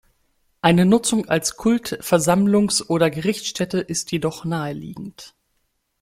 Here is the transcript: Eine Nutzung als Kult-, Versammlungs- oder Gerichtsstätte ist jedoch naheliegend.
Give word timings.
Eine 0.63 0.87
Nutzung 0.87 1.27
als 1.29 1.57
Kult-, 1.57 1.99
Versammlungs- 2.01 2.81
oder 2.81 3.11
Gerichtsstätte 3.11 3.79
ist 3.79 4.11
jedoch 4.11 4.45
naheliegend. 4.45 5.35